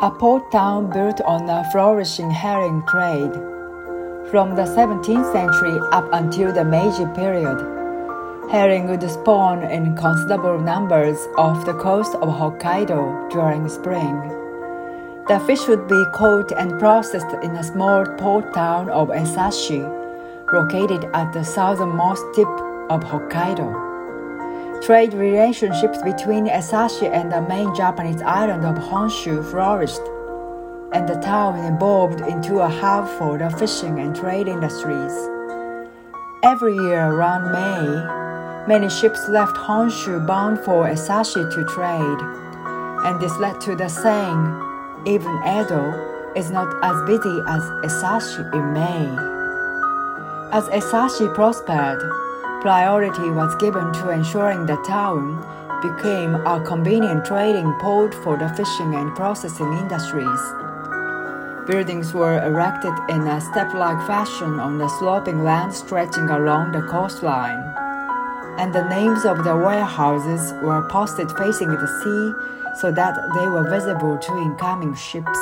[0.00, 3.32] a port town built on a flourishing herring trade.
[4.30, 7.58] From the 17th century up until the Meiji period,
[8.48, 14.14] herring would spawn in considerable numbers off the coast of Hokkaido during spring.
[15.26, 19.82] The fish would be caught and processed in a small port town of Esashi,
[20.52, 22.48] located at the southernmost tip
[22.88, 23.87] of Hokkaido.
[24.88, 30.00] Trade relationships between Esashi and the main Japanese island of Honshu flourished,
[30.94, 35.12] and the town evolved into a hub for the fishing and trade industries.
[36.42, 42.20] Every year around May, many ships left Honshu bound for Esashi to trade,
[43.04, 44.40] and this led to the saying,
[45.04, 49.04] even Edo is not as busy as Esashi in May.
[50.50, 52.00] As Esashi prospered,
[52.60, 55.38] priority was given to ensuring the town
[55.80, 60.40] became a convenient trading port for the fishing and processing industries.
[61.68, 66.82] Buildings were erected in a step like fashion on the sloping land stretching along the
[66.82, 67.62] coastline,
[68.58, 73.70] and the names of the warehouses were posted facing the sea so that they were
[73.70, 75.38] visible to incoming ships.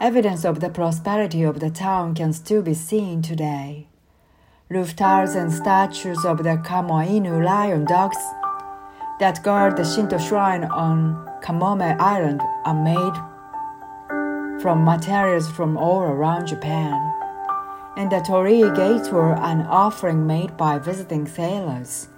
[0.00, 3.86] Evidence of the prosperity of the town can still be seen today
[4.70, 8.16] roof tiles and statues of the komainu lion dogs
[9.20, 16.46] that guard the Shinto shrine on Kamome Island are made from materials from all around
[16.46, 17.12] Japan.
[17.96, 22.08] And the torii gates were an offering made by visiting sailors.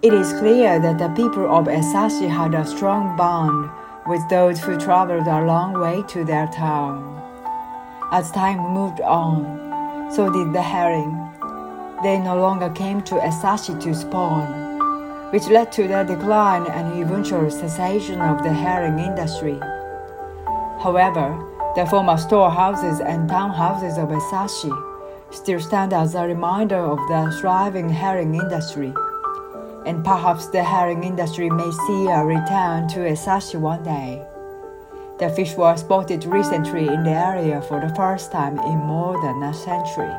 [0.00, 3.68] It is clear that the people of Esashi had a strong bond
[4.06, 7.20] with those who traveled a long way to their town.
[8.12, 11.27] As time moved on, so did the herring
[12.02, 14.46] they no longer came to Esashi to spawn,
[15.32, 19.58] which led to the decline and eventual cessation of the herring industry.
[20.80, 21.36] However,
[21.74, 24.72] the former storehouses and townhouses of Esashi
[25.30, 28.94] still stand as a reminder of the thriving herring industry,
[29.84, 34.24] and perhaps the herring industry may see a return to Esashi one day.
[35.18, 39.42] The fish were spotted recently in the area for the first time in more than
[39.42, 40.14] a century.